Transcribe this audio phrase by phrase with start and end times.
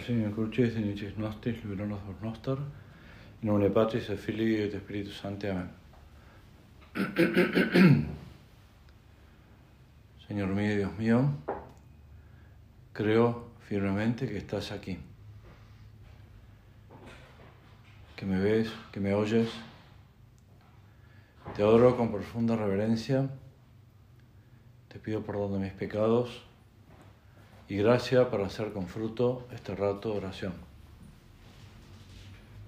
[0.00, 2.56] Presidente Crucis, inicis nostris, libranos por nostar,
[3.42, 5.48] in nomine Patris et Filii et Spiritus Sancti.
[5.48, 5.68] Amén.
[10.26, 11.30] Señor mío y Dios mío,
[12.94, 14.96] creo firmemente que estás aquí,
[18.16, 19.50] que me ves, que me oyes.
[21.54, 23.28] Te adoro con profunda reverencia,
[24.88, 26.49] te pido perdón de mis pecados
[27.70, 30.52] y gracia para hacer con fruto este rato de oración.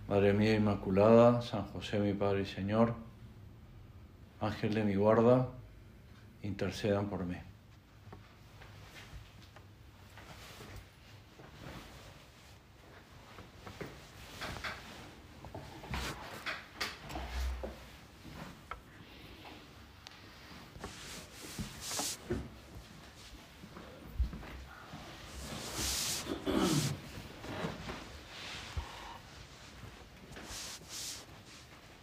[0.08, 2.94] Madre mía Inmaculada, San José mi Padre y Señor,
[4.40, 5.48] Ángel de mi guarda,
[6.44, 7.36] intercedan por mí.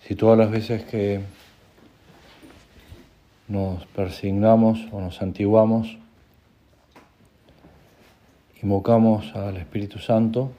[0.09, 1.21] Si todas las veces que
[3.47, 5.99] nos persignamos o nos antiguamos,
[8.63, 10.51] invocamos al Espíritu Santo,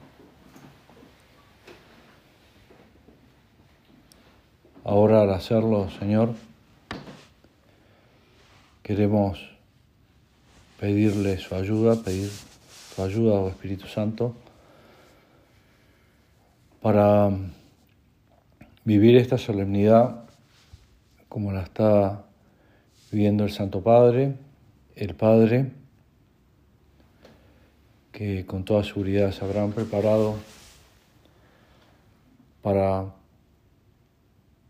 [4.85, 6.33] ahora al hacerlo, Señor,
[8.81, 9.51] queremos
[10.79, 12.31] pedirle su ayuda, pedir
[12.95, 14.33] su ayuda, oh Espíritu Santo,
[16.81, 17.31] para
[18.83, 20.23] vivir esta solemnidad
[21.29, 22.25] como la está
[23.11, 24.35] viviendo el Santo Padre,
[24.95, 25.71] el Padre,
[28.11, 30.35] que con toda seguridad se habrán preparado
[32.61, 33.13] para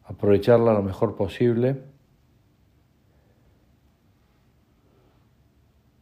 [0.06, 1.82] aprovecharla lo mejor posible,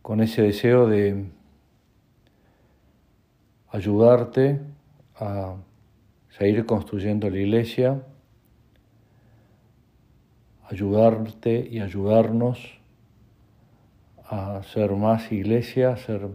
[0.01, 1.25] con ese deseo de
[3.71, 4.59] ayudarte
[5.15, 5.55] a
[6.29, 8.01] seguir construyendo la iglesia,
[10.69, 12.79] ayudarte y ayudarnos
[14.25, 16.27] a ser más iglesia, a ser,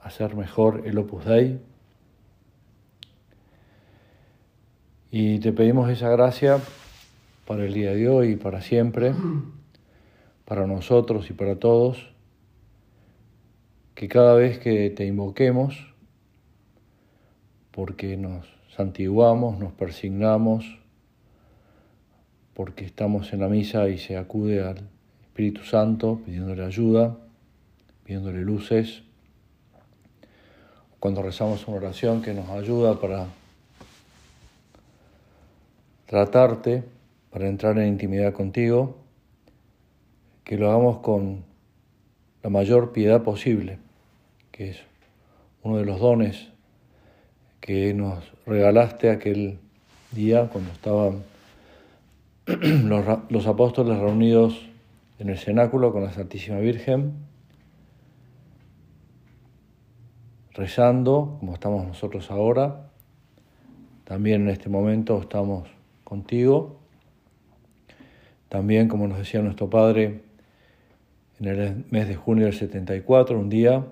[0.00, 1.60] a ser mejor el Opus Dei.
[5.10, 6.60] Y te pedimos esa gracia
[7.46, 9.14] para el día de hoy y para siempre,
[10.44, 12.12] para nosotros y para todos,
[13.96, 15.94] que cada vez que te invoquemos,
[17.72, 20.78] porque nos santiguamos, nos persignamos,
[22.52, 24.88] porque estamos en la misa y se acude al
[25.22, 27.16] Espíritu Santo pidiéndole ayuda,
[28.04, 29.02] pidiéndole luces.
[31.00, 33.26] Cuando rezamos una oración que nos ayuda para
[36.04, 36.84] tratarte,
[37.30, 38.98] para entrar en intimidad contigo,
[40.44, 41.44] que lo hagamos con
[42.42, 43.78] la mayor piedad posible,
[44.50, 44.78] que es
[45.62, 46.55] uno de los dones
[47.66, 49.58] que nos regalaste aquel
[50.12, 51.24] día cuando estaban
[53.28, 54.68] los, apóstoles reunidos
[55.18, 57.14] en el cenáculo con la Santísima Virgen,
[60.52, 62.88] rezando, como estamos nosotros ahora.
[64.04, 65.68] También en este momento estamos
[66.04, 66.78] contigo.
[68.48, 70.22] También, como nos decía nuestro Padre,
[71.40, 73.84] en el mes de junio del 74, un día,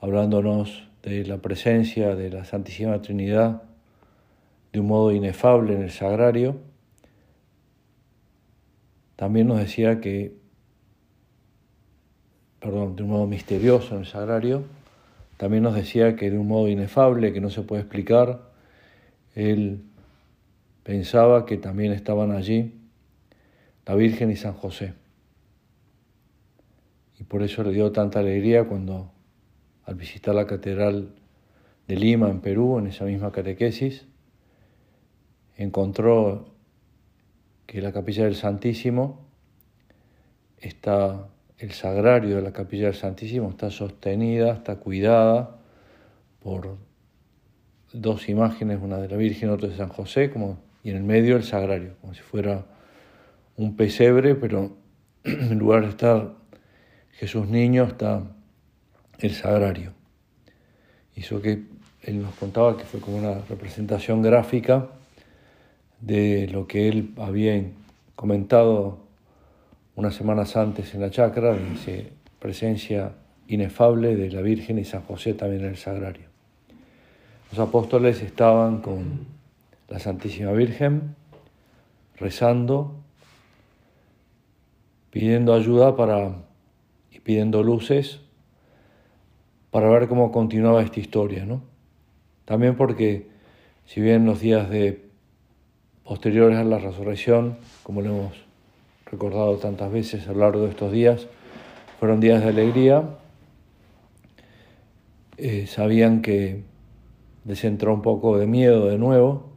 [0.00, 3.62] hablándonos de la presencia de la Santísima Trinidad
[4.72, 6.56] de un modo inefable en el sagrario,
[9.16, 10.34] también nos decía que,
[12.58, 14.64] perdón, de un modo misterioso en el sagrario,
[15.36, 18.50] también nos decía que de un modo inefable, que no se puede explicar,
[19.34, 19.82] él
[20.82, 22.74] pensaba que también estaban allí
[23.86, 24.94] la Virgen y San José.
[27.18, 29.11] Y por eso le dio tanta alegría cuando
[29.84, 31.14] al visitar la Catedral
[31.88, 34.06] de Lima, en Perú, en esa misma catequesis,
[35.56, 36.46] encontró
[37.66, 39.20] que la capilla del Santísimo
[40.58, 45.58] está, el sagrario de la capilla del Santísimo está sostenida, está cuidada
[46.40, 46.76] por
[47.92, 51.36] dos imágenes, una de la Virgen otra de San José, como, y en el medio
[51.36, 52.64] el sagrario, como si fuera
[53.56, 54.76] un pesebre, pero
[55.24, 56.34] en lugar de estar
[57.12, 58.22] Jesús niño está
[59.22, 59.92] el sagrario.
[61.16, 61.64] Hizo que
[62.02, 64.88] él nos contaba que fue como una representación gráfica
[66.00, 67.62] de lo que él había
[68.16, 68.98] comentado
[69.94, 72.08] unas semanas antes en la chacra, esa
[72.38, 73.12] presencia
[73.46, 76.26] inefable de la Virgen y San José también en el sagrario.
[77.50, 79.26] Los apóstoles estaban con
[79.88, 81.14] la Santísima Virgen
[82.16, 82.96] rezando,
[85.10, 86.36] pidiendo ayuda para
[87.10, 88.21] y pidiendo luces
[89.72, 91.62] para ver cómo continuaba esta historia, ¿no?
[92.44, 93.26] También porque,
[93.86, 94.68] si bien los días
[96.04, 98.44] posteriores a la resurrección, como lo hemos
[99.06, 101.26] recordado tantas veces a lo largo de estos días,
[101.98, 103.16] fueron días de alegría,
[105.38, 106.64] eh, sabían que
[107.46, 109.52] les entró un poco de miedo de nuevo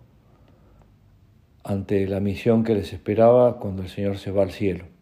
[1.65, 4.94] ante la misión que les esperaba cuando el Señor se va al cielo.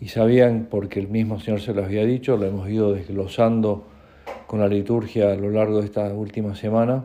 [0.00, 3.86] Y sabían, porque el mismo Señor se lo había dicho, lo hemos ido desglosando
[4.46, 7.04] con la liturgia a lo largo de esta última semana,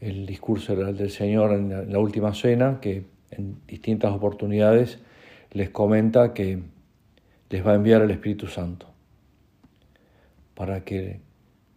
[0.00, 4.98] el discurso del Señor en la última cena, que en distintas oportunidades
[5.52, 6.62] les comenta que
[7.48, 8.86] les va a enviar el Espíritu Santo
[10.54, 11.20] para que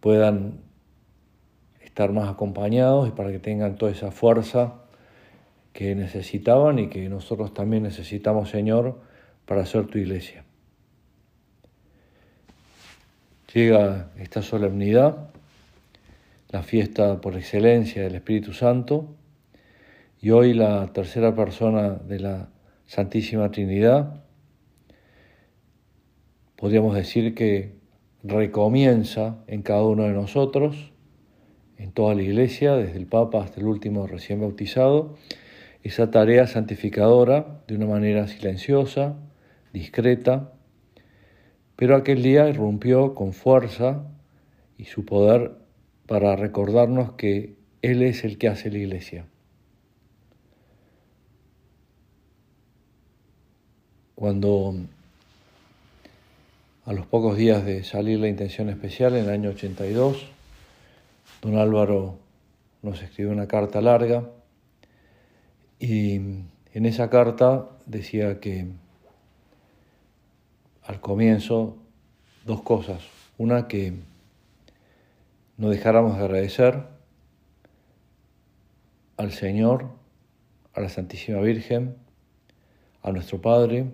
[0.00, 0.60] puedan
[1.80, 4.74] estar más acompañados y para que tengan toda esa fuerza
[5.72, 9.00] que necesitaban y que nosotros también necesitamos, Señor,
[9.46, 10.44] para hacer tu iglesia.
[13.52, 15.30] Llega esta solemnidad,
[16.50, 19.14] la fiesta por excelencia del Espíritu Santo,
[20.20, 22.48] y hoy la tercera persona de la
[22.86, 24.22] Santísima Trinidad,
[26.56, 27.74] podríamos decir que
[28.22, 30.92] recomienza en cada uno de nosotros,
[31.78, 35.16] en toda la iglesia, desde el Papa hasta el último recién bautizado,
[35.82, 39.16] esa tarea santificadora de una manera silenciosa,
[39.74, 40.52] discreta,
[41.74, 44.06] pero aquel día irrumpió con fuerza
[44.78, 45.56] y su poder
[46.06, 49.26] para recordarnos que Él es el que hace la iglesia.
[54.14, 54.76] Cuando
[56.84, 60.28] a los pocos días de salir la intención especial, en el año 82,
[61.42, 62.20] don Álvaro
[62.82, 64.30] nos escribió una carta larga
[65.80, 68.68] y en esa carta decía que
[70.84, 71.78] al comienzo
[72.44, 73.02] dos cosas.
[73.38, 73.94] Una que
[75.56, 76.84] no dejáramos de agradecer
[79.16, 79.90] al Señor,
[80.74, 81.96] a la Santísima Virgen,
[83.02, 83.90] a nuestro Padre,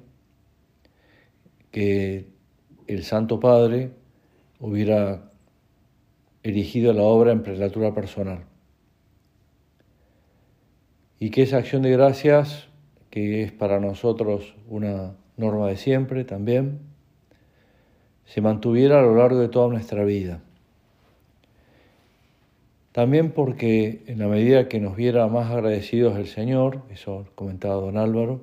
[1.71, 2.27] que
[2.87, 3.93] el Santo Padre
[4.59, 5.31] hubiera
[6.43, 8.45] erigido la obra en prelatura personal.
[11.19, 12.69] Y que esa acción de gracias,
[13.11, 16.79] que es para nosotros una norma de siempre también,
[18.27, 20.41] se mantuviera a lo largo de toda nuestra vida.
[22.93, 27.97] También porque en la medida que nos viera más agradecidos el Señor, eso comentaba don
[27.97, 28.41] Álvaro,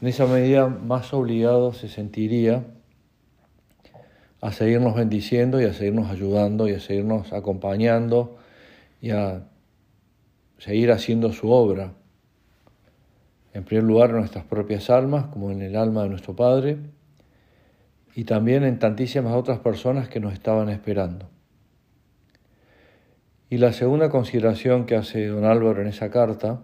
[0.00, 2.64] en esa medida más obligado se sentiría
[4.40, 8.36] a seguirnos bendiciendo y a seguirnos ayudando y a seguirnos acompañando
[9.00, 9.48] y a
[10.58, 11.94] seguir haciendo su obra.
[13.58, 16.78] En primer lugar nuestras propias almas, como en el alma de nuestro Padre,
[18.14, 21.28] y también en tantísimas otras personas que nos estaban esperando.
[23.50, 26.60] Y la segunda consideración que hace don Álvaro en esa carta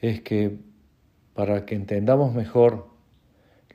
[0.00, 0.56] es que
[1.34, 2.86] para que entendamos mejor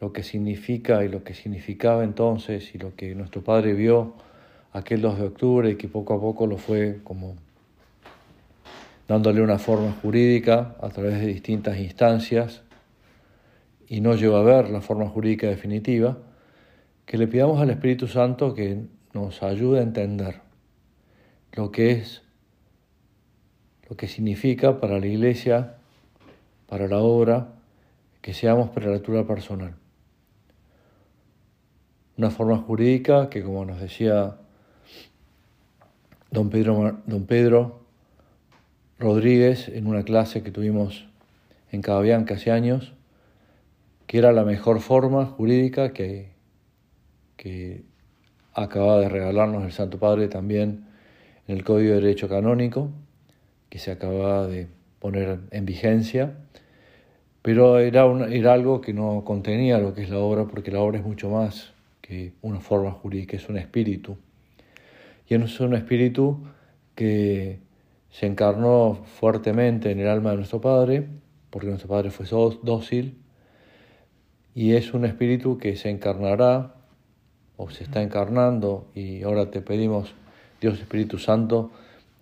[0.02, 4.16] lo que significa y lo que significaba entonces y lo que nuestro Padre vio
[4.72, 7.36] aquel 2 de octubre y que poco a poco lo fue como
[9.08, 12.64] dándole una forma jurídica a través de distintas instancias
[13.88, 16.18] y no llegó a ver la forma jurídica definitiva,
[17.06, 20.42] que le pidamos al Espíritu Santo que nos ayude a entender
[21.54, 22.22] lo que es,
[23.90, 25.78] lo que significa para la Iglesia,
[26.68, 27.54] para la obra,
[28.22, 29.76] que seamos prelatura personal.
[32.18, 34.36] Una forma jurídica que, como nos decía
[36.30, 37.87] don Pedro, don Pedro
[39.00, 41.08] Rodríguez en una clase que tuvimos
[41.72, 42.94] en Cababianca hace años,
[44.08, 46.32] que era la mejor forma jurídica que,
[47.36, 47.84] que
[48.54, 50.88] acaba de regalarnos el Santo Padre también
[51.48, 52.90] en el Código de Derecho Canónico,
[53.70, 54.68] que se acababa de
[55.00, 56.36] poner en vigencia,
[57.44, 60.98] pero era, era algo que no contenía lo que es la obra, porque la obra
[60.98, 64.18] es mucho más que una forma jurídica, es un espíritu.
[65.30, 66.48] Y es un espíritu
[66.96, 67.60] que
[68.10, 71.08] se encarnó fuertemente en el alma de nuestro Padre,
[71.50, 72.26] porque nuestro Padre fue
[72.64, 73.22] dócil,
[74.54, 76.76] y es un espíritu que se encarnará,
[77.58, 80.14] o se está encarnando, y ahora te pedimos,
[80.62, 81.72] Dios Espíritu Santo,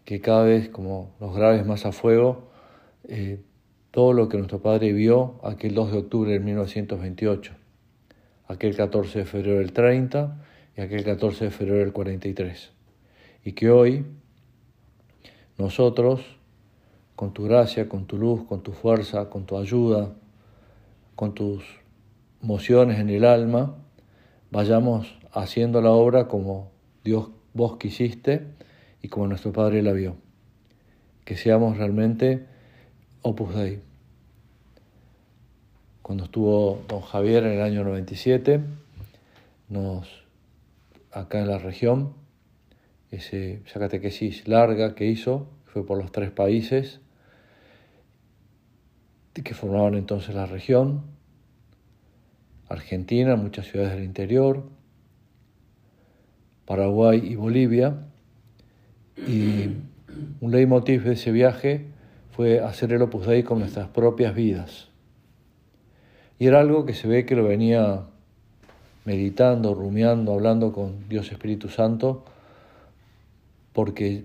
[0.03, 2.49] que cada vez como los graves más a fuego,
[3.07, 3.41] eh,
[3.91, 7.65] todo lo que nuestro Padre vio aquel 2 de octubre de 1928
[8.47, 10.37] aquel 14 de febrero del 30
[10.77, 12.71] y aquel 14 de febrero del 43.
[13.43, 14.05] Y que hoy
[15.57, 16.21] nosotros,
[17.15, 20.13] con tu gracia, con tu luz, con tu fuerza, con tu ayuda,
[21.15, 21.63] con tus
[22.41, 23.75] mociones en el alma,
[24.51, 26.71] vayamos haciendo la obra como
[27.03, 28.45] Dios vos quisiste
[29.01, 30.17] y como nuestro Padre la vio.
[31.23, 32.45] Que seamos realmente
[33.21, 33.81] Opus Dei.
[36.01, 38.61] Cuando estuvo don Javier en el año 97,
[39.69, 40.07] nos,
[41.11, 42.13] acá en la región,
[43.11, 46.99] ese, esa catequesis larga que hizo, fue por los tres países
[49.43, 51.01] que formaban entonces la región,
[52.69, 54.63] Argentina, muchas ciudades del interior,
[56.65, 58.07] Paraguay y Bolivia.
[59.27, 59.69] Y
[60.41, 61.85] un leitmotiv de ese viaje
[62.31, 64.89] fue hacer el Opus Dei con nuestras propias vidas.
[66.39, 68.05] Y era algo que se ve que lo venía
[69.05, 72.25] meditando, rumiando, hablando con Dios Espíritu Santo,
[73.75, 74.23] porque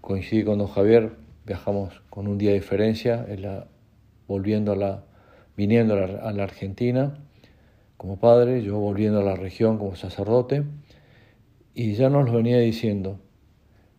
[0.00, 1.12] coincidí con don Javier,
[1.44, 3.26] viajamos con un día de diferencia,
[4.26, 5.04] volviendo a la,
[5.58, 7.18] viniendo a la Argentina
[7.98, 10.64] como padre, yo volviendo a la región como sacerdote.
[11.74, 13.20] Y ya nos lo venía diciendo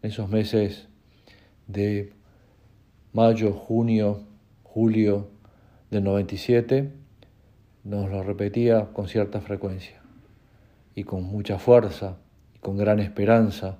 [0.01, 0.87] en esos meses
[1.67, 2.11] de
[3.13, 4.23] mayo, junio,
[4.63, 5.29] julio
[5.91, 6.91] del 97,
[7.83, 10.01] nos lo repetía con cierta frecuencia
[10.95, 12.17] y con mucha fuerza
[12.55, 13.77] y con gran esperanza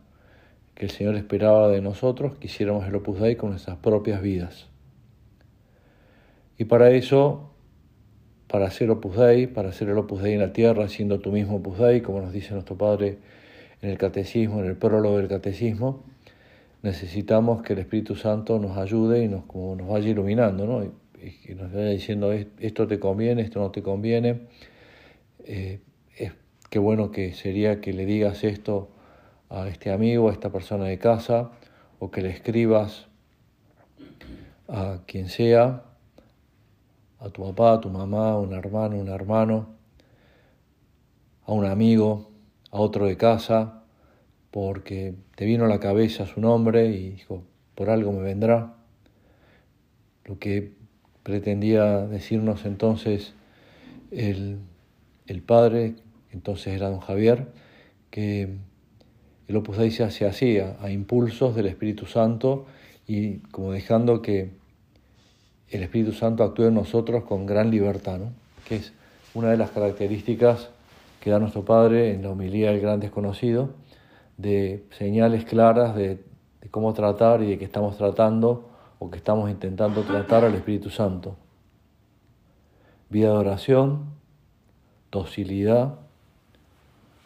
[0.79, 4.67] que el Señor esperaba de nosotros que hiciéramos el Opus Dei con nuestras propias vidas.
[6.57, 7.51] Y para eso,
[8.47, 11.57] para hacer Opus Dei, para hacer el Opus Dei en la tierra, siendo tú mismo
[11.57, 13.17] Opus Dei, como nos dice nuestro Padre
[13.81, 16.05] en el catecismo, en el prólogo del catecismo,
[16.81, 20.85] necesitamos que el Espíritu Santo nos ayude y nos, como nos vaya iluminando, ¿no?
[20.85, 24.47] y, nos vaya diciendo esto te conviene, esto no te conviene.
[25.43, 25.81] Eh,
[26.69, 28.87] qué bueno que sería que le digas esto
[29.49, 31.51] a este amigo, a esta persona de casa,
[31.99, 33.07] o que le escribas
[34.67, 35.83] a quien sea,
[37.19, 39.67] a tu papá, a tu mamá, a un hermano, un hermano,
[41.45, 42.29] a un amigo,
[42.71, 43.83] a otro de casa,
[44.51, 47.43] porque te vino a la cabeza su nombre y dijo,
[47.75, 48.75] por algo me vendrá.
[50.25, 50.73] Lo que
[51.23, 53.33] pretendía decirnos entonces
[54.11, 54.59] el,
[55.27, 55.95] el padre,
[56.31, 57.47] entonces era don Javier,
[58.11, 58.57] que
[59.49, 62.67] el Opus Dei se hace así, a, impulsos del Espíritu Santo
[63.07, 64.51] y como dejando que
[65.69, 68.31] el Espíritu Santo actúe en nosotros con gran libertad, ¿no?
[68.67, 68.93] que es
[69.33, 70.69] una de las características
[71.19, 73.71] que da nuestro Padre en la homilía del gran desconocido,
[74.37, 76.23] de señales claras de,
[76.69, 81.37] cómo tratar y de que estamos tratando o que estamos intentando tratar al Espíritu Santo.
[83.09, 84.11] Vida de oración,
[85.11, 85.95] docilidad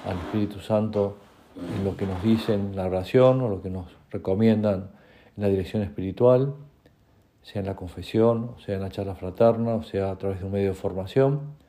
[0.06, 1.18] al Espíritu Santo
[1.56, 4.92] en lo que nos dicen la oración o lo que nos recomiendan
[5.36, 6.54] en la dirección espiritual,
[7.42, 10.52] sea en la confesión, sea en la charla fraterna, o sea a través de un
[10.52, 11.64] medio de formación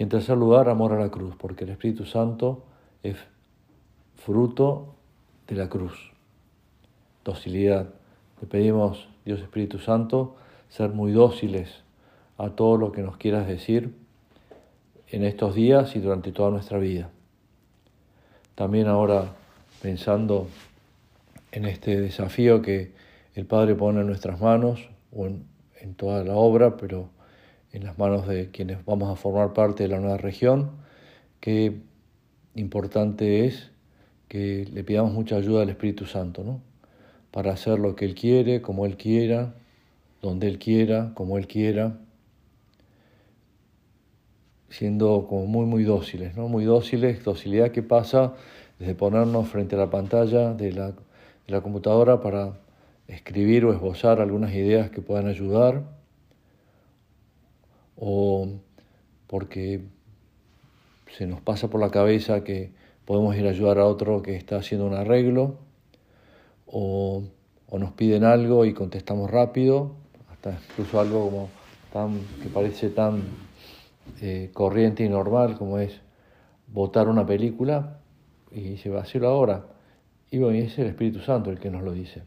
[0.00, 2.64] y en tercer lugar, amor a la cruz, porque el Espíritu Santo
[3.02, 3.18] es
[4.16, 4.94] fruto
[5.46, 6.12] de la cruz.
[7.22, 7.90] Docilidad.
[8.40, 10.36] Te pedimos, Dios Espíritu Santo,
[10.70, 11.84] ser muy dóciles
[12.38, 13.94] a todo lo que nos quieras decir
[15.08, 17.10] en estos días y durante toda nuestra vida.
[18.60, 19.24] También ahora
[19.80, 20.46] pensando
[21.50, 22.90] en este desafío que
[23.34, 25.44] el Padre pone en nuestras manos o en,
[25.80, 27.08] en toda la obra, pero
[27.72, 30.72] en las manos de quienes vamos a formar parte de la nueva región,
[31.40, 31.78] qué
[32.54, 33.70] importante es
[34.28, 36.60] que le pidamos mucha ayuda al Espíritu Santo, ¿no?
[37.30, 39.54] Para hacer lo que Él quiere, como Él quiera,
[40.20, 41.96] donde Él quiera, como Él quiera,
[44.70, 46.48] siendo como muy, muy dóciles, ¿no?
[46.48, 48.34] Muy dóciles, docilidad que pasa
[48.78, 50.94] desde ponernos frente a la pantalla de la,
[51.60, 52.60] computadora para
[53.08, 55.82] escribir o esbozar algunas ideas que puedan ayudar,
[57.96, 58.48] o
[59.26, 59.82] porque
[61.16, 62.72] se nos pasa por la cabeza que
[63.04, 65.58] podemos ir a ayudar a otro que está haciendo un arreglo,
[66.66, 67.24] o,
[67.72, 69.92] nos piden algo y contestamos rápido,
[70.30, 71.48] hasta incluso algo como
[71.92, 73.22] tan, que parece tan
[74.20, 76.00] eh, corriente y normal como es
[76.68, 77.98] votar una película
[78.52, 79.66] y a hacerlo ahora.
[80.30, 82.22] Y bueno, es el Espíritu Santo el que nos lo dice.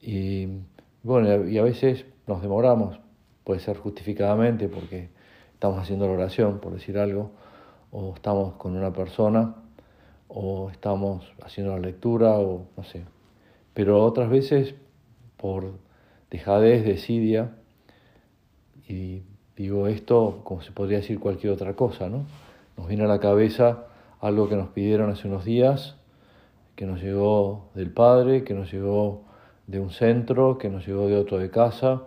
[0.00, 0.48] Y
[1.02, 2.98] bueno, y a veces nos demoramos,
[3.44, 5.10] puede ser justificadamente porque
[5.54, 7.30] estamos haciendo la oración, por decir algo,
[7.90, 9.54] o estamos con una persona,
[10.28, 13.04] o estamos haciendo la lectura, o no sé.
[13.74, 14.74] Pero otras veces
[15.36, 15.72] por
[16.30, 17.56] dejadez, desidia,
[18.88, 19.22] y
[19.56, 22.24] digo esto como se podría decir cualquier otra cosa, ¿no?
[22.76, 23.86] Nos viene a la cabeza
[24.20, 25.96] algo que nos pidieron hace unos días,
[26.76, 29.24] que nos llegó del Padre, que nos llegó
[29.66, 32.02] de un centro, que nos llegó de otro de casa,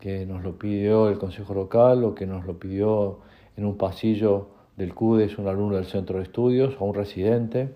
[0.00, 3.20] que nos lo pidió el Consejo Local o que nos lo pidió
[3.56, 7.74] en un pasillo del CUDE es un alumno del centro de estudios o un residente.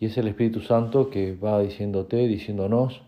[0.00, 3.02] Y es el Espíritu Santo que va diciéndote, diciéndonos,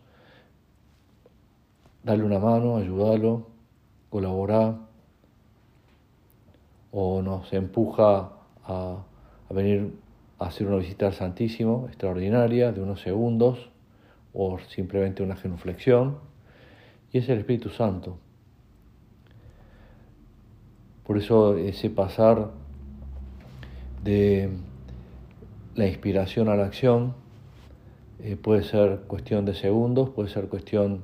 [2.03, 3.47] dale una mano, ayúdalo,
[4.11, 4.90] colaborar,
[6.93, 8.33] o nos empuja
[8.65, 9.05] a,
[9.51, 9.95] venir
[10.39, 13.71] a hacer una visita al Santísimo extraordinaria de unos segundos,
[14.33, 16.19] o simplemente una genuflexión,
[17.13, 18.17] y es el Espíritu Santo.
[21.05, 22.51] Por eso ese pasar
[24.05, 24.51] de
[25.75, 27.15] la inspiración a la acción
[28.21, 31.03] eh, puede ser cuestión de segundos, puede ser cuestión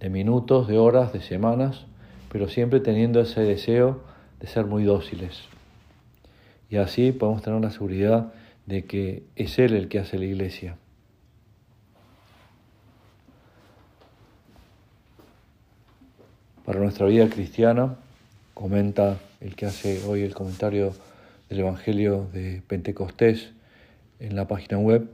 [0.00, 1.86] de minutos, de horas, de semanas,
[2.30, 4.00] pero siempre teniendo ese deseo
[4.40, 5.42] de ser muy dóciles.
[6.68, 8.32] Y así podemos tener la seguridad
[8.66, 10.76] de que es Él el que hace la iglesia.
[16.64, 17.96] Para nuestra vida cristiana,
[18.54, 20.92] comenta el que hace hoy el comentario
[21.48, 23.50] del Evangelio de Pentecostés
[24.20, 25.10] en la página web,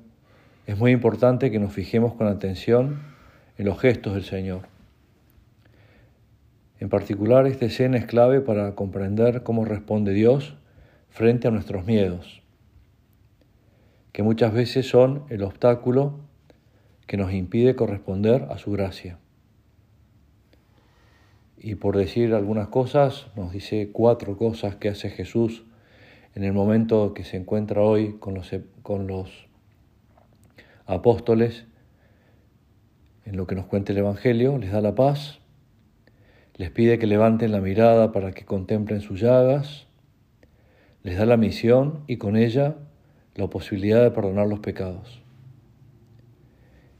[0.67, 3.01] es muy importante que nos fijemos con atención
[3.57, 4.76] en los gestos del Señor.
[6.79, 10.57] En particular, esta escena es clave para comprender cómo responde Dios
[11.09, 12.43] frente a nuestros miedos,
[14.13, 16.21] que muchas veces son el obstáculo
[17.07, 19.19] que nos impide corresponder a su gracia.
[21.57, 25.65] Y por decir algunas cosas, nos dice cuatro cosas que hace Jesús
[26.35, 29.49] en el momento que se encuentra hoy con los, con los
[30.85, 31.65] apóstoles,
[33.25, 35.41] en lo que nos cuenta el Evangelio, les da la paz,
[36.57, 39.87] les pide que levanten la mirada para que contemplen sus llagas,
[41.03, 42.77] les da la misión y con ella
[43.35, 45.23] la posibilidad de perdonar los pecados.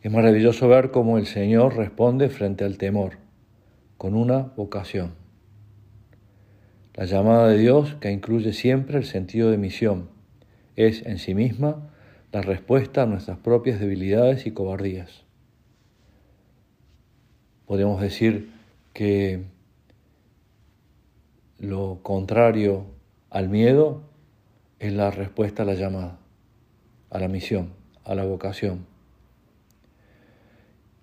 [0.03, 3.15] Es maravilloso ver cómo el Señor responde frente al temor,
[3.97, 5.15] con una vocación.
[6.95, 10.11] La llamada de Dios, que incluye siempre el sentido de misión,
[10.77, 11.91] es en sí misma
[12.31, 15.25] la respuesta a nuestras propias debilidades y cobardías.
[17.67, 18.56] Podemos decir
[18.97, 19.45] que
[21.59, 22.87] lo contrario
[23.29, 24.05] al miedo
[24.79, 26.19] es la respuesta a la llamada,
[27.11, 28.87] a la misión, a la vocación.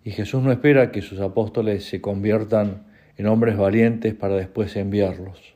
[0.04, 5.54] Y Jesús no espera que sus apóstoles se conviertan en hombres valientes para después enviarlos.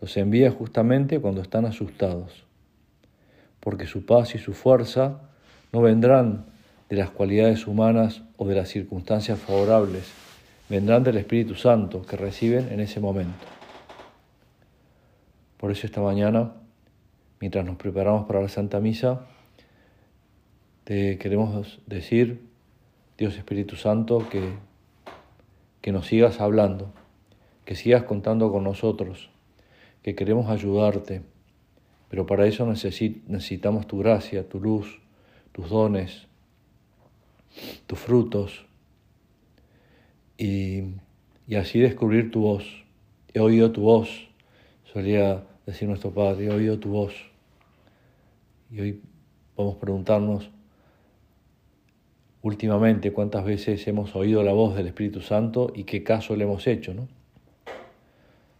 [0.00, 2.44] Los envía justamente cuando están asustados,
[3.58, 5.22] porque su paz y su fuerza
[5.72, 6.46] no vendrán
[6.88, 10.23] de las cualidades humanas o de las circunstancias favorables,
[10.68, 13.46] vendrán del Espíritu Santo que reciben en ese momento.
[15.58, 16.52] Por eso esta mañana,
[17.40, 19.26] mientras nos preparamos para la Santa Misa,
[20.84, 22.46] te queremos decir,
[23.16, 24.52] Dios Espíritu Santo, que,
[25.80, 26.92] que nos sigas hablando,
[27.64, 29.30] que sigas contando con nosotros,
[30.02, 31.22] que queremos ayudarte,
[32.10, 35.00] pero para eso necesitamos tu gracia, tu luz,
[35.52, 36.26] tus dones,
[37.86, 38.66] tus frutos,
[40.36, 40.82] y,
[41.46, 42.64] y así descubrir tu voz.
[43.32, 44.08] He oído tu voz,
[44.92, 47.14] solía decir nuestro Padre, he oído tu voz.
[48.70, 49.02] Y hoy
[49.56, 50.50] a preguntarnos
[52.42, 56.66] últimamente cuántas veces hemos oído la voz del Espíritu Santo y qué caso le hemos
[56.66, 57.08] hecho, ¿no?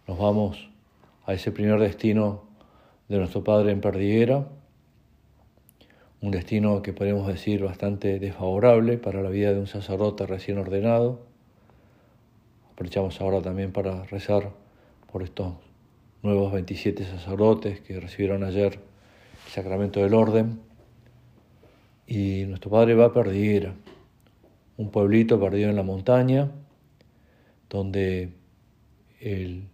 [0.06, 0.70] Nos vamos
[1.26, 2.44] a ese primer destino
[3.08, 4.48] de nuestro Padre en Perdiguera,
[6.20, 11.26] un destino que podemos decir bastante desfavorable para la vida de un sacerdote recién ordenado.
[12.74, 14.50] Aprovechamos ahora también para rezar
[15.12, 15.54] por estos
[16.24, 18.80] nuevos 27 sacerdotes que recibieron ayer
[19.46, 20.58] el sacramento del orden.
[22.08, 23.74] Y nuestro Padre va a Perdiguera,
[24.76, 26.50] un pueblito perdido en la montaña,
[27.70, 28.32] donde
[29.20, 29.68] el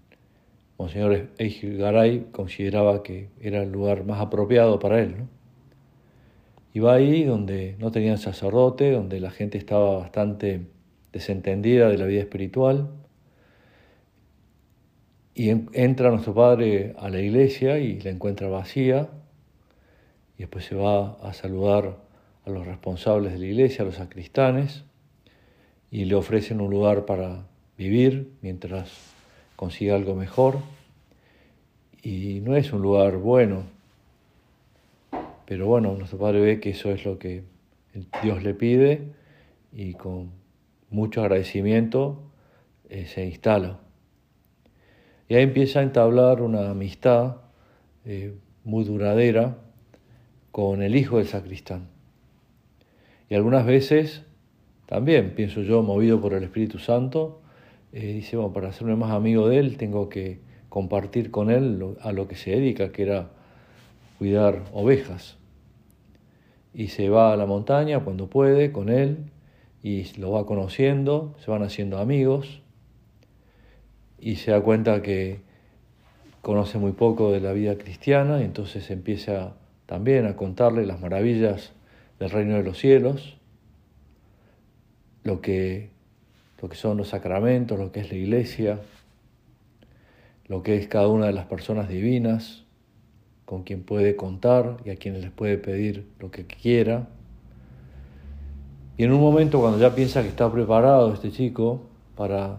[0.76, 5.16] Monseñor Eigil Garay consideraba que era el lugar más apropiado para él.
[5.20, 5.28] ¿no?
[6.74, 10.66] Iba ahí donde no tenían sacerdote, donde la gente estaba bastante
[11.12, 12.90] desentendida de la vida espiritual.
[15.34, 19.08] Y entra nuestro padre a la iglesia y la encuentra vacía.
[20.36, 21.96] Y después se va a saludar
[22.44, 24.84] a los responsables de la iglesia, a los sacristanes,
[25.90, 27.46] y le ofrecen un lugar para
[27.76, 28.90] vivir mientras
[29.56, 30.58] consiga algo mejor.
[32.02, 33.64] Y no es un lugar bueno,
[35.50, 37.42] pero bueno, nuestro Padre ve que eso es lo que
[38.22, 39.02] Dios le pide
[39.72, 40.30] y con
[40.90, 42.30] mucho agradecimiento
[42.88, 43.78] eh, se instala.
[45.28, 47.36] Y ahí empieza a entablar una amistad
[48.04, 49.58] eh, muy duradera
[50.50, 51.88] con el hijo del sacristán.
[53.28, 54.24] Y algunas veces,
[54.86, 57.40] también pienso yo, movido por el Espíritu Santo,
[57.92, 62.10] eh, dice, bueno, para hacerme más amigo de él tengo que compartir con él a
[62.12, 63.30] lo que se dedica, que era
[64.18, 65.36] cuidar ovejas.
[66.74, 69.30] Y se va a la montaña cuando puede con él
[69.82, 72.62] y lo va conociendo, se van haciendo amigos
[74.18, 75.40] y se da cuenta que
[76.42, 79.54] conoce muy poco de la vida cristiana y entonces empieza
[79.86, 81.72] también a contarle las maravillas
[82.18, 83.36] del reino de los cielos,
[85.24, 85.90] lo que,
[86.60, 88.80] lo que son los sacramentos, lo que es la iglesia,
[90.46, 92.64] lo que es cada una de las personas divinas,
[93.44, 97.08] con quien puede contar y a quienes les puede pedir lo que quiera.
[99.00, 101.80] Y en un momento cuando ya piensa que está preparado este chico
[102.18, 102.58] para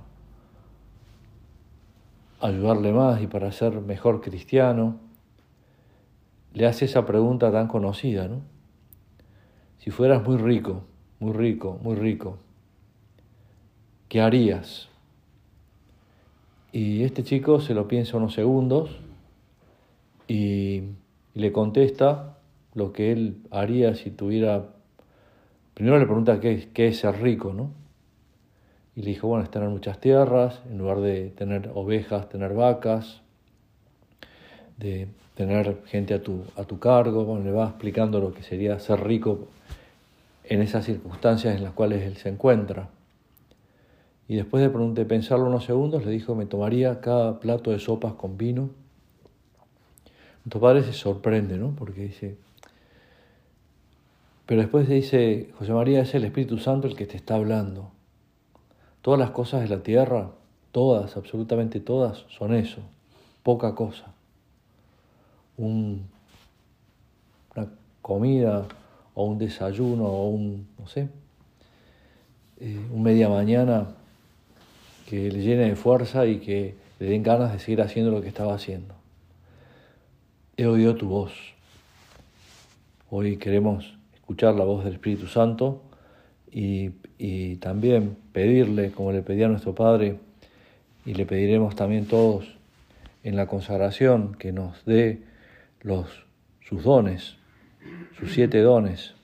[2.39, 4.97] ayudarle más y para ser mejor cristiano,
[6.55, 8.41] le hace esa pregunta tan conocida, ¿no?
[9.77, 10.81] Si fueras muy rico,
[11.19, 12.39] muy rico, muy rico,
[14.09, 14.89] ¿qué harías?
[16.71, 18.89] Y este chico se lo piensa unos segundos
[20.27, 20.85] y,
[21.35, 22.39] le contesta
[22.73, 24.80] lo que él haría si tuviera...
[25.73, 27.71] Primero le pregunta qué, es ser rico, ¿no?
[28.95, 33.21] Y le dijo, bueno, es tener muchas tierras, en lugar de tener ovejas, tener vacas,
[34.77, 37.23] de tener gente a tu, a tu cargo.
[37.23, 39.47] Bueno, le va explicando lo que sería ser rico
[40.43, 42.89] en esas circunstancias en las cuales él se encuentra.
[44.27, 48.37] Y después de pensarlo unos segundos, le dijo, me tomaría cada plato de sopas con
[48.37, 48.69] vino.
[50.45, 51.75] Nuestro padre se sorprende, ¿no?
[51.77, 52.37] Porque dice,
[54.51, 57.89] pero después dice, José María, es el Espíritu Santo el que te está hablando.
[59.01, 60.31] Todas las cosas de la tierra,
[60.73, 62.81] todas, absolutamente todas, son eso,
[63.43, 64.13] poca cosa.
[65.55, 66.05] Un,
[67.55, 67.69] una
[68.01, 68.67] comida
[69.13, 71.07] o un desayuno o un, no sé,
[72.59, 73.87] eh, un media mañana
[75.07, 78.27] que le llene de fuerza y que le den ganas de seguir haciendo lo que
[78.27, 78.95] estaba haciendo.
[80.57, 81.31] He oído tu voz.
[83.09, 84.00] Hoy queremos
[84.31, 85.81] escuchar la voz del Espíritu Santo
[86.49, 86.91] y,
[87.57, 90.19] también pedirle, como le pedía a nuestro Padre,
[91.05, 92.55] y le pediremos también todos
[93.23, 95.21] en la consagración que nos dé
[95.81, 96.07] los,
[96.61, 97.35] sus dones,
[98.17, 99.15] sus siete dones,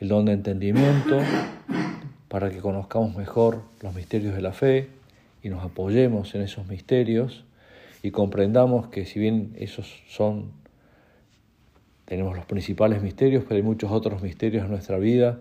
[0.00, 1.18] el don de entendimiento,
[2.28, 4.90] para que conozcamos mejor los misterios de la fe
[5.42, 7.44] y nos apoyemos en esos misterios
[8.02, 10.52] y comprendamos que si bien esos son,
[12.04, 15.40] tenemos los principales misterios, pero hay muchos otros misterios en nuestra vida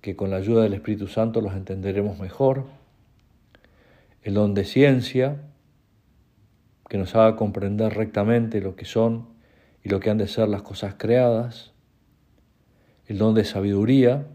[0.00, 2.64] que con la ayuda del Espíritu Santo los entenderemos mejor,
[4.22, 5.36] el don de ciencia,
[6.88, 9.26] que nos haga comprender rectamente lo que son
[9.82, 11.72] y lo que han de ser las cosas creadas,
[13.06, 14.26] el don de sabiduría,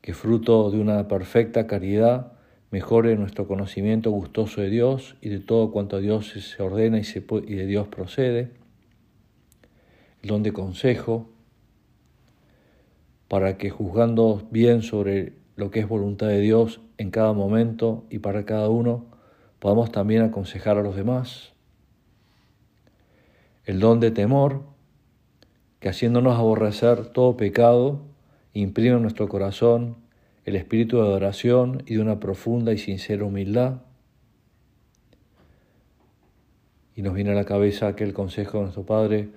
[0.00, 2.32] que fruto de una perfecta caridad
[2.70, 7.02] mejore nuestro conocimiento gustoso de Dios y de todo cuanto a Dios se ordena y,
[7.02, 8.50] y de Dios procede,
[10.26, 11.28] don de consejo,
[13.28, 18.18] para que juzgando bien sobre lo que es voluntad de Dios en cada momento y
[18.18, 19.06] para cada uno,
[19.58, 21.52] podamos también aconsejar a los demás.
[23.64, 24.62] El don de temor,
[25.80, 28.00] que haciéndonos aborrecer todo pecado,
[28.52, 29.96] imprime en nuestro corazón
[30.44, 33.82] el espíritu de adoración y de una profunda y sincera humildad.
[36.94, 39.28] Y nos viene a la cabeza aquel consejo de nuestro Padre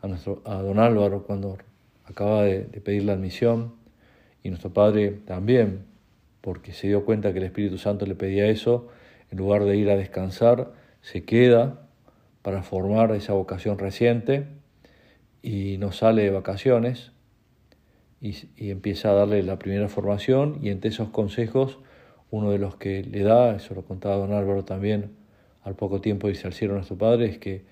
[0.00, 1.58] a, nuestro, a don Álvaro cuando
[2.04, 3.74] acaba de, pedir la admisión.
[4.42, 5.84] Y nuestro Padre también,
[6.40, 8.88] porque se dio cuenta que el Espíritu Santo le pedía eso,
[9.30, 11.88] en lugar de ir a descansar, se queda
[12.42, 14.46] para formar esa vocación reciente
[15.42, 17.12] y no sale de vacaciones
[18.20, 21.78] y, y, empieza a darle la primera formación y entre esos consejos
[22.30, 25.18] uno de los que le da, eso lo contaba don Álvaro también
[25.68, 27.64] al poco tiempo dice al cielo nuestro Padre, es que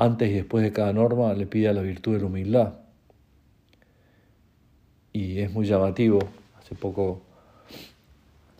[0.00, 2.74] antes y después de cada norma le pida la virtud de la humildad
[5.12, 6.20] y es muy llamativo.
[6.58, 7.22] Hace poco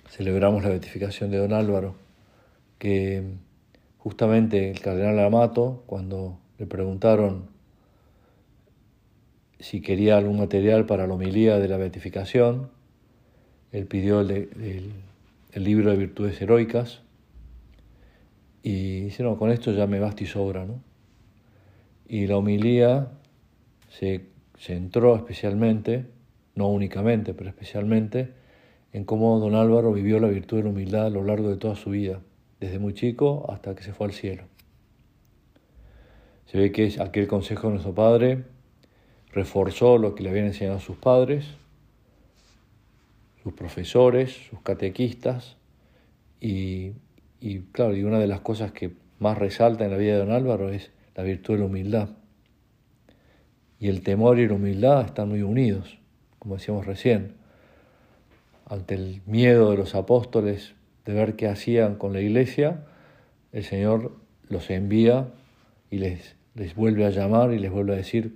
[0.08, 1.94] celebramos la beatificación de don Álvaro,
[2.78, 3.22] que
[3.98, 7.48] justamente el cardenal Amato, cuando le preguntaron
[9.58, 12.70] si quería algún material para la homilía de la beatificación,
[13.72, 14.92] él pidió el,
[15.54, 17.02] libro de virtudes heroicas
[18.62, 20.89] y dice, no, con esto ya me basta y sobra, ¿no?
[22.10, 23.06] Y la homilía
[23.88, 24.26] se
[24.58, 26.06] centró especialmente
[26.56, 28.32] no únicamente, pero especialmente
[28.92, 31.76] en cómo don Álvaro vivió la virtud de la humildad a lo largo de toda
[31.76, 32.20] su vida,
[32.58, 34.42] desde muy chico hasta que se fue al cielo.
[36.46, 38.42] Se ve que aquel consejo de nuestro Padre
[39.32, 41.44] reforzó lo que le habían enseñado sus padres,
[43.44, 45.58] sus profesores, sus catequistas,
[46.40, 46.94] y,
[47.38, 50.32] Y claro, y una de las cosas que más resalta en la vida de don
[50.32, 52.08] Álvaro es la virtud de la humildad.
[53.78, 55.98] Y el temor y la humildad están muy unidos,
[56.38, 57.34] como decíamos recién.
[58.66, 62.84] Ante el miedo de los apóstoles de ver qué hacían con la iglesia,
[63.52, 64.16] el Señor
[64.48, 65.28] los envía
[65.90, 68.34] y les, les vuelve a llamar y les vuelve a decir,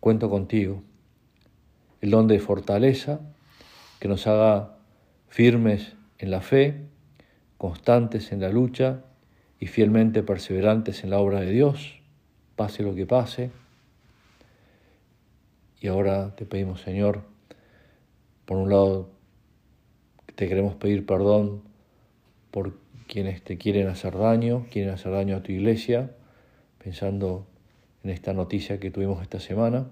[0.00, 0.82] cuento contigo.
[2.00, 3.20] El don de fortaleza
[4.00, 4.76] que nos haga
[5.28, 6.86] firmes en la fe,
[7.58, 9.02] constantes en la lucha
[9.58, 11.95] y fielmente perseverantes en la obra de Dios,
[12.56, 13.50] pase lo que pase.
[15.80, 17.22] Y ahora te pedimos, Señor,
[18.46, 19.10] por un lado,
[20.34, 21.62] te queremos pedir perdón
[22.50, 22.74] por
[23.06, 26.10] quienes te quieren hacer daño, quieren hacer daño a tu iglesia,
[26.82, 27.46] pensando
[28.02, 29.86] en esta noticia que tuvimos esta semana,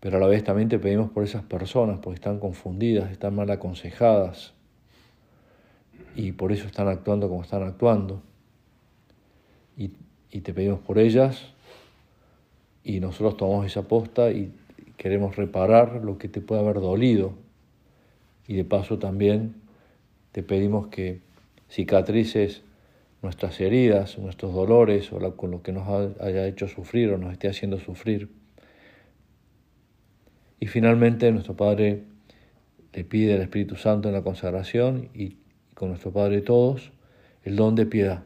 [0.00, 3.50] pero a la vez también te pedimos por esas personas, porque están confundidas, están mal
[3.50, 4.54] aconsejadas
[6.16, 8.22] y por eso están actuando como están actuando.
[9.76, 9.92] Y,
[10.30, 11.52] y te pedimos por ellas
[12.84, 14.52] y nosotros tomamos esa posta y
[14.96, 17.32] queremos reparar lo que te puede haber dolido.
[18.46, 19.54] Y de paso también
[20.32, 21.20] te pedimos que
[21.68, 22.62] cicatrices
[23.22, 25.88] nuestras heridas, nuestros dolores o con lo que nos
[26.20, 28.30] haya hecho sufrir o nos esté haciendo sufrir.
[30.58, 32.04] Y finalmente nuestro Padre
[32.92, 35.36] le pide al Espíritu Santo en la consagración y
[35.74, 36.92] con nuestro Padre todos
[37.44, 38.24] el don de piedad,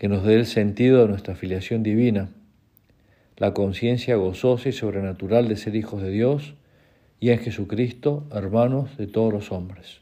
[0.00, 2.30] que nos dé el sentido de nuestra filiación divina,
[3.36, 6.54] la conciencia gozosa y sobrenatural de ser hijos de Dios
[7.20, 10.00] y en Jesucristo hermanos de todos los hombres.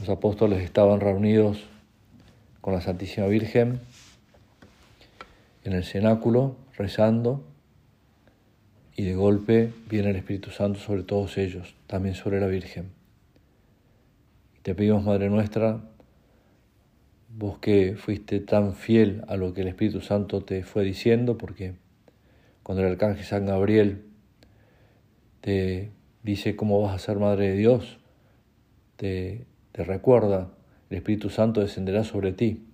[0.00, 1.62] Los apóstoles estaban reunidos
[2.60, 3.78] con la Santísima Virgen
[5.62, 7.44] en el cenáculo, rezando,
[8.96, 13.01] y de golpe viene el Espíritu Santo sobre todos ellos, también sobre la Virgen.
[14.62, 15.82] Te pedimos, Madre nuestra,
[17.28, 21.74] vos que fuiste tan fiel a lo que el Espíritu Santo te fue diciendo, porque
[22.62, 24.04] cuando el arcángel San Gabriel
[25.40, 25.90] te
[26.22, 27.98] dice cómo vas a ser Madre de Dios,
[28.96, 30.52] te, te recuerda,
[30.90, 32.66] el Espíritu Santo descenderá sobre ti.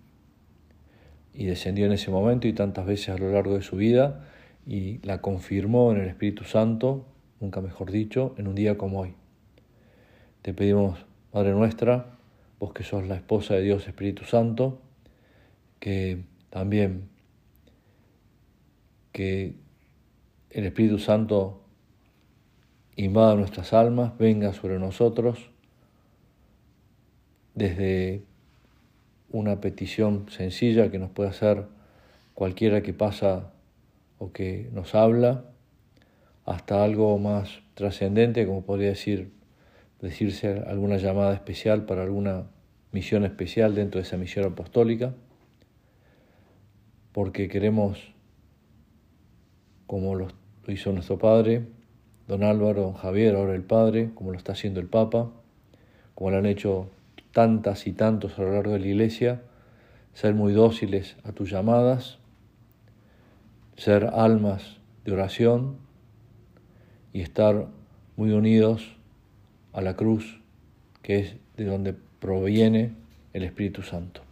[1.32, 4.26] Y descendió en ese momento y tantas veces a lo largo de su vida
[4.66, 7.06] y la confirmó en el Espíritu Santo,
[7.40, 9.14] nunca mejor dicho, en un día como hoy.
[10.42, 12.06] Te pedimos, Madre nuestra,
[12.58, 14.80] vos que sos la esposa de Dios Espíritu Santo,
[15.78, 17.08] que también
[19.12, 19.54] que
[20.50, 21.60] el Espíritu Santo
[22.96, 25.50] invada nuestras almas, venga sobre nosotros
[27.54, 28.22] desde
[29.30, 31.66] una petición sencilla que nos puede hacer
[32.32, 33.52] cualquiera que pasa
[34.18, 35.44] o que nos habla,
[36.46, 39.37] hasta algo más trascendente, como podría decir,
[40.00, 42.46] decirse alguna llamada especial para alguna
[42.92, 45.14] misión especial dentro de esa misión apostólica,
[47.12, 48.12] porque queremos,
[49.86, 50.28] como lo
[50.68, 51.66] hizo nuestro Padre,
[52.26, 55.30] don Álvaro, don Javier, ahora el Padre, como lo está haciendo el Papa,
[56.14, 56.90] como lo han hecho
[57.32, 59.42] tantas y tantos a lo largo de la Iglesia,
[60.12, 62.18] ser muy dóciles a tus llamadas,
[63.76, 65.76] ser almas de oración
[67.12, 67.68] y estar
[68.16, 68.97] muy unidos
[69.72, 70.40] a la cruz,
[71.02, 72.92] que es de donde proviene
[73.32, 74.22] el Espíritu Santo.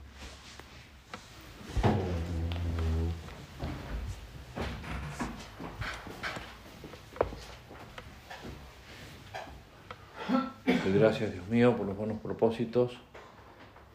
[10.96, 12.99] gracias, Dios mío, por los buenos propósitos,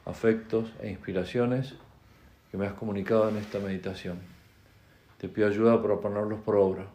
[0.06, 1.74] afectos e inspiraciones
[2.50, 4.20] que me has comunicado en esta meditación.
[5.18, 6.88] Te pido ayuda para ponerlos por obra.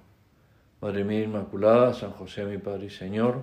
[0.80, 3.42] Madre mía Inmaculada, San José mi Padre y Señor,